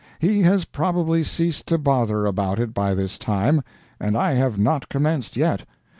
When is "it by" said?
2.57-2.95